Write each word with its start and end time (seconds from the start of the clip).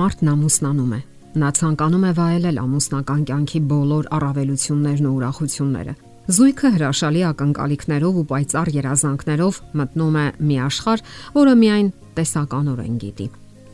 Մարդն 0.00 0.28
ամուսնանում 0.32 0.92
է։ 0.96 0.98
Նա 1.40 1.48
ցանկանում 1.58 2.04
է 2.08 2.10
վայելել 2.16 2.58
ամուսնական 2.60 3.24
կյանքի 3.28 3.58
բոլոր 3.70 4.06
առավելություններն 4.16 5.08
ու 5.10 5.12
ուրախությունները։ 5.18 5.92
Զույգը 6.36 6.70
հրաշալի 6.76 7.24
ակնկալիքներով 7.30 8.20
ու 8.20 8.24
պայծառ 8.30 8.70
երազանքներով 8.76 9.58
մտնում 9.80 10.16
է 10.20 10.24
մի 10.48 10.56
աշխարհ, 10.70 11.04
որը 11.36 11.54
միայն 11.60 11.92
տեսականորեն 12.16 12.96
գիտի։ 13.04 13.26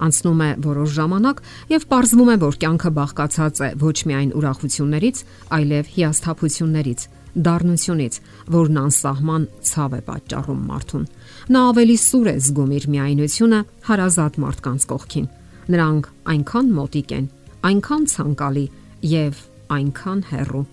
Անցնում 0.07 0.43
է 0.47 0.51
որոշ 0.67 0.91
ժամանակ 0.97 1.45
եւ 1.77 1.87
ողջվում 1.95 2.33
է, 2.35 2.37
որ 2.43 2.59
կյանքը 2.67 2.91
բաղկացած 2.97 3.63
է 3.63 3.71
ոչ 3.87 3.97
միայն 4.11 4.35
ուրախություններից, 4.41 5.17
այլև 5.57 5.95
հիասթափություններից, 5.95 7.09
դառնությունից, 7.47 8.15
որն 8.57 8.77
անսահման 8.83 9.49
ցավ 9.71 9.97
է 9.97 10.03
պատճառում 10.11 10.63
մարդուն։ 10.75 11.09
Նա 11.55 11.65
ավելի 11.71 11.97
սուր 12.03 12.29
է 12.33 12.37
զգում 12.47 12.77
իր 12.77 12.85
միայնությունը 12.97 13.61
հարազատ 13.87 14.41
մարդկանց 14.47 14.89
կողքին 14.91 15.27
Նրանք 15.67 16.09
այնքան 16.33 16.69
մոտիկ 16.77 17.15
են, 17.17 17.25
այնքան 17.67 18.05
ցանկալի 18.13 18.67
եւ 19.13 19.41
այնքան 19.77 20.21
հեռու։ 20.31 20.65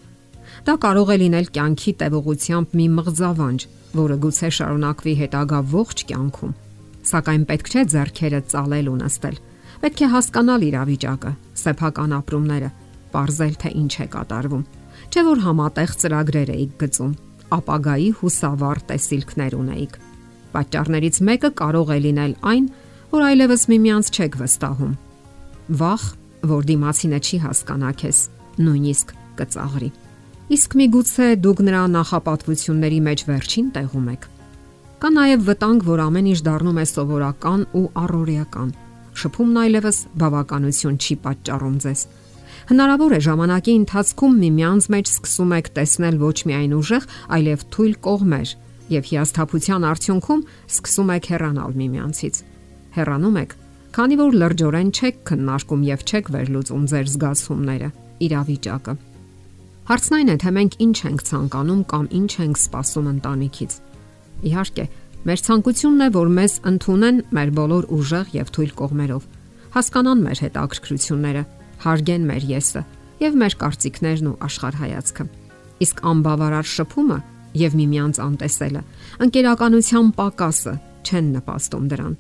Դա 0.68 0.76
կարող 0.84 1.14
է 1.14 1.18
լինել 1.24 1.48
կյանքի 1.56 1.94
տևողությամբ 2.04 2.76
մի 2.78 2.86
մղձավանջ, 2.98 3.66
որը 3.98 4.18
գուցե 4.24 4.50
շարունակվի 4.58 5.14
հետագա 5.24 5.60
ողջ 5.74 6.04
կյանքում։ 6.12 6.54
Սակայն 7.10 7.44
պետք 7.50 7.74
չէ 7.74 7.84
зерքերը 7.94 8.42
ծալել 8.54 8.88
ու 8.94 9.00
նստել։ 9.02 9.38
Պետք 9.84 10.04
է 10.04 10.08
հասկանալ 10.14 10.62
իրավիճակը, 10.70 11.32
սեփական 11.64 12.16
ապրումները, 12.20 12.70
ողրել 13.14 13.56
թե 13.64 13.70
ինչ 13.84 13.94
է 14.04 14.08
կատարվում։ 14.14 14.64
Չէ 15.14 15.24
որ 15.28 15.42
համատեղ 15.44 15.92
ծրագրեր 16.04 16.52
էիք 16.54 16.78
գծում, 16.84 17.12
ապագայի 17.58 18.10
հուսավառ 18.22 18.80
տեսիլքներ 18.90 19.58
ունեիք։ 19.60 19.98
Պատճառներից 20.54 21.20
մեկը 21.28 21.50
կարող 21.60 21.92
է 21.94 22.00
լինել 22.06 22.34
այն, 22.54 22.66
որ 23.14 23.22
այլևս 23.28 23.64
միմյանց 23.70 24.08
չեք 24.10 24.36
վստահում։ 24.40 24.94
Վախ, 25.78 26.04
որ 26.50 26.64
դիմացինը 26.66 27.18
չի 27.22 27.38
հասկանա 27.44 27.90
քեզ, 28.02 28.20
նույնիսկ 28.66 29.12
կծաղրի։ 29.38 29.90
Իսկ 30.58 30.74
միգուցե 30.80 31.28
դուք 31.44 31.60
նրա 31.68 31.82
նախապատվությունների 31.94 32.98
մեջ 33.08 33.24
վերջին 33.28 33.68
տեղում 33.76 34.08
եք։ 34.14 34.26
Կա 35.04 35.12
նաև 35.14 35.46
վտանգ, 35.46 35.86
որ 35.94 36.02
ամեն 36.08 36.30
ինչ 36.34 36.40
դառնում 36.48 36.80
է 36.82 36.86
սովորական 36.90 37.62
ու 37.78 37.86
առօրեական։ 38.02 38.72
Շփումն 39.14 39.60
այլևս 39.62 39.98
բավականություն 40.24 40.98
չի 40.98 41.16
պատճառում 41.28 41.78
ձեզ։ 41.86 42.02
Հնարավոր 42.74 43.14
է 43.14 43.20
ժամանակի 43.28 43.74
ընթացքում 43.84 44.40
միմյանց 44.42 44.88
մեջ 44.94 45.12
սկսում 45.14 45.54
եք 45.60 45.70
տեսնել 45.78 46.18
ոչ 46.24 46.38
միայն 46.50 46.74
ուժեղ, 46.82 47.06
այլև 47.38 47.68
թույլ 47.78 47.94
կողմեր, 48.08 48.56
եւ 48.94 49.12
հիասթափության 49.14 49.88
արդյունքում 49.94 50.48
սկսում 50.74 51.14
եք 51.14 51.30
հեռանալ 51.34 51.78
միմյանցից 51.84 52.42
հեռանում 52.98 53.38
եք, 53.44 53.56
քանի 53.94 54.16
որ 54.20 54.38
լրջորեն 54.42 54.90
չեք 54.94 55.18
քննարկում 55.30 55.82
եւ 55.88 56.04
չեք 56.10 56.30
վերլուծում 56.34 56.86
ձեր 56.94 57.10
զգացումները, 57.14 57.90
իրավիճակը։ 58.28 58.94
Հարցն 59.84 60.16
այն 60.18 60.30
է, 60.34 60.36
թե 60.44 60.52
մենք 60.58 60.76
ինչ 60.84 60.98
ենք 61.04 61.24
ցանկանում 61.28 61.82
կամ 61.92 62.06
ինչ 62.20 62.32
ենք 62.44 62.60
սպասում 62.64 63.08
ընտանիքից։ 63.14 63.74
Իհարկե, 64.44 64.86
մեր 65.24 65.40
ցանկությունն 65.44 66.04
է, 66.04 66.08
որ 66.14 66.32
մեզ 66.38 66.54
ընդունեն 66.72 67.18
մեր 67.36 67.50
բոլոր 67.60 67.88
ուժեղ 67.98 68.34
եւ 68.38 68.52
թույլ 68.56 68.72
կողմերով, 68.80 69.28
հասկանան 69.74 70.24
մեր 70.24 70.42
հետաքրքրությունները, 70.44 71.44
հարգեն 71.84 72.28
մեր 72.32 72.44
եսը 72.54 72.84
եւ 73.24 73.38
մեր 73.44 73.56
կարծիքներն 73.64 74.28
ու 74.32 74.38
աշխարհայացքը։ 74.48 75.26
Իսկ 75.84 76.04
անբավարար 76.14 76.68
շփումը 76.74 77.20
եւ 77.60 77.78
միմյանց 77.80 78.20
անտեսելը, 78.24 78.84
ընկերականության 79.28 80.12
պակասը 80.20 80.74
չեն 81.04 81.28
նպաստում 81.38 81.90
դրան։ 81.94 82.14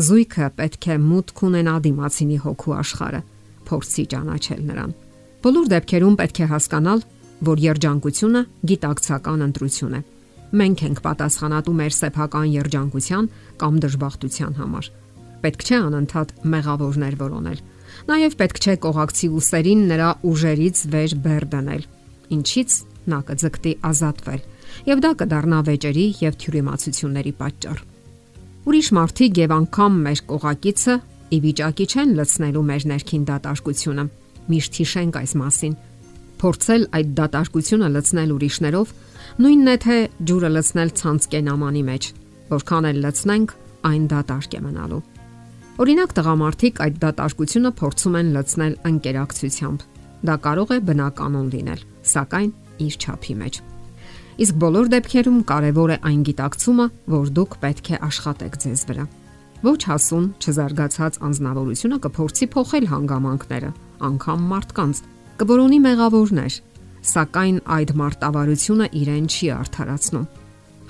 Զույգը 0.00 0.46
պետք 0.56 0.86
է 0.88 0.94
մուտք 1.04 1.40
ունենա 1.46 1.72
դիմացինի 1.84 2.36
հոգու 2.42 2.74
աշխարը, 2.78 3.18
փորձի 3.68 4.04
ճանաչել 4.12 4.62
նրան։ 4.68 4.94
Բոլոր 5.44 5.66
դեպքերում 5.72 6.16
պետք 6.22 6.38
է 6.40 6.46
հասկանալ, 6.52 7.02
որ 7.42 7.62
երջանկությունը 7.66 8.42
գիտակցական 8.72 9.44
ընտրություն 9.48 9.98
է։ 9.98 10.00
Մենք 10.62 10.82
ենք 10.88 11.02
պատասխանատու 11.04 11.76
մեր 11.82 11.94
սեփական 11.98 12.48
երջանկության 12.52 13.28
կամ 13.60 13.78
դժբախտության 13.84 14.56
համար։ 14.62 14.90
Պետք 15.44 15.62
չէ 15.68 15.78
անընդհատ 15.82 16.34
մեղավորներ 16.56 17.14
որոնել։ 17.20 17.62
Նաև 18.08 18.36
պետք 18.40 18.60
չէ 18.62 18.74
կողակցի 18.86 19.32
ուսերին 19.42 19.86
նրա 19.92 20.10
ուժերից 20.32 20.84
վեր 20.92 21.16
բեր 21.26 21.48
դնել, 21.52 21.82
ինչից 22.32 22.80
նա 23.12 23.18
կձգտի 23.28 23.72
ազատվել, 23.92 24.44
եւ 24.88 25.02
դա 25.04 25.10
կդառնա 25.20 25.64
վեճերի 25.68 26.06
եւ 26.22 26.38
թյուրիմացությունների 26.44 27.32
պատճառ։ 27.42 27.91
Ուրիշ 28.62 28.88
մարդիկ 28.94 29.38
եւ 29.42 29.52
անգամ 29.56 29.94
մեր 30.06 30.20
կողակիցը 30.30 30.94
ի 31.34 31.38
վիճակի 31.42 31.86
չեն 31.92 32.10
լցնելու 32.18 32.60
մեր 32.68 32.84
ներքին 32.92 33.24
դատարկությունը։ 33.30 34.04
Միշտ 34.52 34.78
հիշենք 34.82 35.18
այս 35.22 35.32
մասին։ 35.40 35.74
Փորձել 36.42 36.84
այդ 36.98 37.10
դատարկությունը 37.18 37.88
լցնել 37.96 38.34
ուրիշներով 38.36 38.92
նույնն 39.42 39.72
է 39.72 39.74
թե 39.82 39.96
ջուրը 40.30 40.50
լցնել 40.52 40.94
ցանցկեն 41.02 41.50
ամանի 41.52 41.82
մեջ, 41.90 42.08
որքան 42.52 42.88
էլ 42.92 43.02
լցնենք, 43.02 43.56
այն 43.90 44.06
դատարկ 44.14 44.56
է 44.58 44.62
մնալու։ 44.62 45.02
Օրինակ 45.82 46.16
տղամարդիկ 46.22 46.82
այդ 46.86 47.02
դատարկությունը 47.02 47.74
փորձում 47.82 48.18
են 48.22 48.32
լցնել 48.38 48.74
անկերակցությամբ։ 48.92 49.86
Դա 50.22 50.38
կարող 50.46 50.76
է 50.76 50.80
բնականon 50.92 51.52
լինել, 51.56 51.86
սակայն 52.14 52.50
իր 52.86 52.98
չափի 53.02 53.38
մեջ։ 53.42 53.62
Իսկ 54.40 54.56
բոլոր 54.56 54.86
դեպքերում 54.92 55.40
կարևոր 55.44 55.90
է 55.92 55.96
այն 56.08 56.20
գիտակցումը, 56.24 56.84
որ 57.12 57.32
դուք 57.36 57.56
պետք 57.60 57.88
է 57.92 57.98
աշխատեք 58.06 58.54
ձեզ 58.62 58.84
վրա։ 58.88 59.04
Ոչ 59.62 59.80
հասուն, 59.92 60.24
չզարգացած 60.40 61.18
անznավորությունը 61.28 61.98
կփորձի 62.06 62.48
փոխել 62.54 62.86
հանգամանքները, 62.92 63.70
անգամ 64.08 64.46
մարդկանց, 64.52 65.02
կբորոնի 65.42 65.80
մեղավորներ, 65.84 66.56
սակայն 67.12 67.60
այդ 67.76 67.92
մարտավարությունը 68.00 68.88
իրեն 69.02 69.28
չի 69.28 69.52
արդարացնում։ 69.52 70.26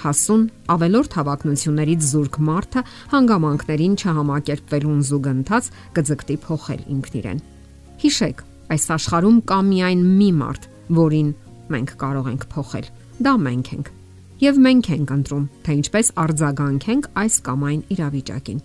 Հասուն 0.02 0.42
ավելորդ 0.72 1.12
հավակնություններից 1.18 2.06
զուրկ 2.12 2.38
մարդը 2.46 2.80
հանգամանքներին 3.12 3.94
չհամակերպվելուն 4.02 5.04
զուգընթաց 5.10 5.68
կձգտի 5.98 6.36
փոխել 6.46 6.82
ինքն 6.94 7.20
իրեն։ 7.22 7.44
Հիշեք, 8.02 8.42
այս 8.72 8.88
աշխարհում 8.96 9.38
կա 9.52 9.60
միայն 9.68 10.02
մի 10.18 10.30
մարդ, 10.42 10.66
որին 11.02 11.30
մենք 11.72 11.94
կարող 12.02 12.32
ենք 12.32 12.50
փոխել 12.56 12.90
Դա 13.22 13.32
մենք 13.38 13.68
ենք։ 13.76 13.88
Եվ 14.42 14.56
մենք 14.66 14.86
ենք 14.92 15.10
ընտրում, 15.14 15.42
թե 15.62 15.74
ինչպես 15.78 16.08
արձագանքենք 16.22 17.04
այս 17.22 17.34
կամ 17.46 17.66
այն 17.68 17.82
իրավիճակին։ 17.94 18.62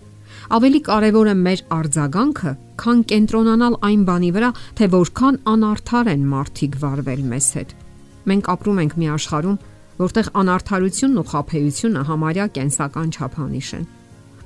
Ավելի 0.57 0.79
կարևոր 0.87 1.27
է 1.27 1.35
մեր 1.41 1.61
արձագանքը, 1.77 2.53
քան 2.81 3.03
կենտրոնանալ 3.11 3.75
այն 3.89 4.05
բանի 4.07 4.31
վրա, 4.37 4.49
թե 4.79 4.87
որքան 4.93 5.37
անարթար 5.53 6.09
են 6.13 6.23
մարդիկ 6.31 6.77
վարվել 6.81 7.21
մեզ 7.33 7.49
հետ։ 7.57 7.75
Մենք 8.31 8.49
ապրում 8.53 8.81
ենք 8.83 8.95
մի 8.97 9.09
աշխարհում, 9.17 9.59
որտեղ 9.97 10.31
անարթարությունն 10.41 11.21
ու 11.21 11.27
խափեությունը 11.31 12.01
համարյա 12.07 12.47
կենսական 12.57 13.13
չափանիշ 13.17 13.69
են։ 13.77 13.85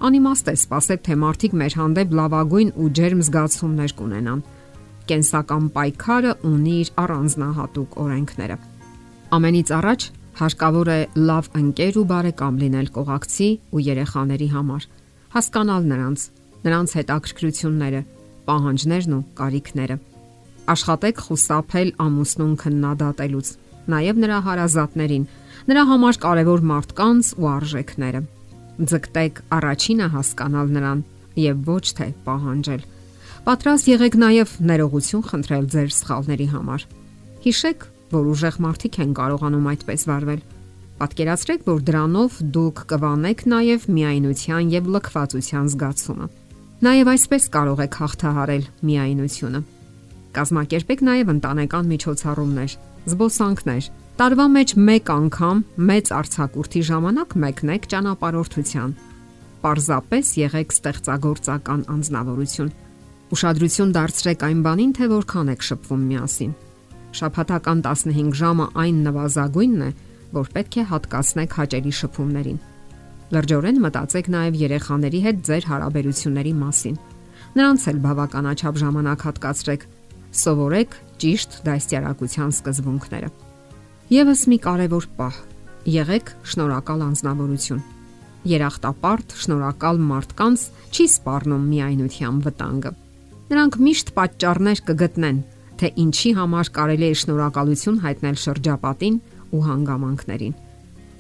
Անիմաստ 0.02 0.52
է 0.52 0.56
սпасել, 0.58 1.00
թե 1.06 1.18
մարդիկ 1.22 1.56
մեր 1.62 1.78
հանդեպ 1.82 2.18
լավագույն 2.20 2.76
ու 2.82 2.92
ջերմ 3.00 3.24
զգացումներ 3.28 3.96
կունենան։ 4.02 4.44
Կենսական 5.12 5.72
պայքարը 5.76 6.36
ունի 6.52 6.76
իր 6.82 6.94
առանձնահատուկ 7.04 7.98
օրենքները։ 8.02 8.58
Ամենից 9.32 9.70
առաջ 9.72 10.06
հարկավոր 10.42 10.90
է 10.92 11.00
լավ 11.16 11.46
ընկեր 11.56 11.98
ու 12.02 12.08
բարեկամ 12.10 12.56
լինել 12.62 12.88
կողակցի 12.96 13.46
ու 13.72 13.84
երեխաների 13.86 14.48
համար, 14.52 14.88
հասկանալ 15.36 15.86
նրանց, 15.92 16.26
նրանց 16.66 16.96
հետաքրքրությունները, 17.00 18.02
պահանջներն 18.50 19.16
ու 19.16 19.22
կարիքները։ 19.40 19.98
Աշխատեք 20.76 21.22
խուսափել 21.28 21.94
ամուսնուն 22.06 22.52
քննադատելուց, 22.64 23.48
նաև 23.96 24.20
նրա 24.26 24.42
հարազատներին, 24.52 25.26
նրա 25.72 25.84
համար 25.92 26.20
կարևոր 26.28 26.66
մարդկանց 26.72 27.32
ու 27.40 27.50
արժեքները։ 27.56 28.22
Ձգտեք 28.92 29.42
առաջինը 29.62 30.12
հասկանալ 30.12 30.76
նրան 30.76 31.06
եւ 31.40 31.64
ոչ 31.72 31.86
թե 32.02 32.08
պահանջել։ 32.28 32.86
Պատրաստ 33.48 33.90
եղեք 33.96 34.16
նաև 34.22 34.54
ներողություն 34.70 35.26
խնդրել 35.32 35.66
ձեր 35.72 35.90
սխալների 36.02 36.48
համար։ 36.52 36.88
Հիշեք, 37.42 37.88
որ 38.12 38.28
ուժեղ 38.32 38.58
մարդիկ 38.66 38.98
են 39.02 39.14
կարողանում 39.18 39.70
այդպես 39.72 40.04
վարվել։ 40.10 40.42
Պատկերացրեք, 41.02 41.62
որ 41.66 41.80
դրանով 41.88 42.38
դուք 42.56 42.82
կվանեք 42.92 43.40
նաև 43.52 43.86
միայնության 43.96 44.72
եւ 44.76 44.90
լքվածության 44.96 45.70
զգացումը։ 45.74 46.28
Նաև 46.86 47.10
այսպես 47.12 47.48
կարող 47.56 47.82
եք 47.86 47.98
հաղթահարել 48.02 48.66
միայնությունը։ 48.90 49.62
Կազմակերպեք 50.38 51.04
նաև 51.10 51.32
ընտանեկան 51.36 51.90
միջոցառումներ, 51.92 52.76
զբոսանքներ։ 53.12 53.90
Տարվա 54.22 54.46
մեջ 54.56 54.74
1 54.78 55.12
անգամ 55.16 55.62
մեծ 55.90 56.12
արցակուրտի 56.22 56.82
ժամանակ 56.92 57.36
մեկնեք 57.42 57.88
ճանապարհորդության։ 57.92 58.90
Պարզապես 59.62 60.34
եղեք 60.42 60.76
ստեղծագործական 60.78 61.86
անznավորություն։ 61.96 62.74
Ուշադրություն 63.32 63.96
դարձրեք 63.98 64.46
այն 64.52 64.66
բանին, 64.66 64.92
թե 64.98 65.10
որքան 65.16 65.56
եք 65.56 65.66
շփվում 65.72 66.06
միասին 66.12 66.54
Շաբաթական 67.12 67.82
15 67.84 68.36
ժամը 68.40 68.68
այն 68.82 69.00
նվազագույնն 69.06 69.82
է, 69.88 69.90
որ 70.32 70.52
պետք 70.56 70.78
է 70.80 70.84
հատկացնեք 70.92 71.56
հաճելի 71.60 71.94
շփումներին։ 72.00 72.60
Լրջորեն 73.32 73.80
մտածեք 73.84 74.28
նաև 74.32 74.60
երեխաների 74.62 75.20
հետ 75.28 75.42
ձեր 75.48 75.68
հարաբերությունների 75.72 76.54
մասին։ 76.62 76.96
Նրանց 77.52 77.86
էլ 77.92 77.98
բավականաչափ 78.06 78.80
ժամանակ 78.82 79.26
հատկացրեք։ 79.28 79.86
Սովորեք 80.42 80.98
ճիշտ 81.22 81.58
դաստիարակության 81.68 82.52
սկզբունքները։ 82.56 83.30
Եվս 84.12 84.42
մի 84.52 84.58
կարևոր 84.68 85.08
պահ՝ 85.20 85.40
եղեք 85.92 86.32
շնորհակալ 86.52 87.04
անznավորություն։ 87.08 87.82
Երախտապարտ 88.52 89.36
շնորհակալ 89.42 90.00
մարդկանց 90.12 90.62
չի 90.92 91.06
սпарնում 91.12 91.66
միայնության 91.72 92.40
վտանգը։ 92.48 92.92
Նրանք 93.52 93.78
միշտ 93.86 94.12
պատճառներ 94.18 94.82
կգտնեն, 94.88 95.40
թե 95.82 95.90
ինչի 95.98 96.32
համար 96.38 96.70
կարելի 96.78 97.08
է 97.10 97.16
շնորհակալություն 97.22 97.96
հայտնել 98.06 98.36
շրջապատին 98.42 99.16
ու 99.52 99.62
հանգամանքներին։ 99.66 100.54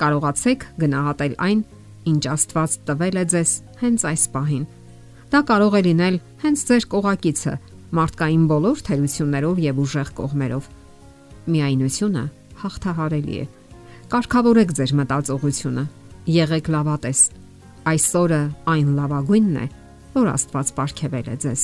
Կարողացեք 0.01 0.65
գնահատել 0.81 1.33
այն, 1.47 1.63
ինչ 2.11 2.23
Աստված 2.35 2.75
տվել 2.89 3.17
է 3.21 3.25
ձեզ 3.33 3.51
հենց 3.81 4.05
այս 4.11 4.23
պահին։ 4.35 4.63
Դա 5.31 5.41
կարող 5.49 5.77
է 5.77 5.81
լինել 5.87 6.15
հենց 6.45 6.63
ձեր 6.69 6.85
կողակիցը 6.93 7.53
մարդկային 7.97 8.45
բոլոր 8.51 8.81
թերություններով 8.87 9.61
եւ 9.65 9.81
ուժեղ 9.81 10.09
կողմերով։ 10.21 10.69
Միայնությունը 11.51 12.23
հաղթահարելի 12.61 13.35
է։ 13.41 13.45
Կարգավորեք 14.11 14.73
ձեր 14.77 14.95
մտածողությունը։ 15.01 15.85
Եղեք 16.37 16.73
լավատես։ 16.75 17.21
Այսօրը 17.91 18.41
այն 18.71 18.89
լավագույնն 19.01 19.61
է, 19.61 19.67
որ 20.21 20.33
Աստված 20.37 20.73
ապարգևել 20.75 21.31
է 21.31 21.37
ձեզ։ 21.45 21.63